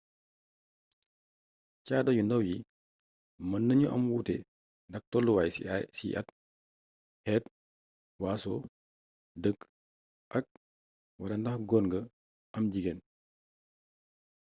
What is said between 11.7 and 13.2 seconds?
nga am jigéen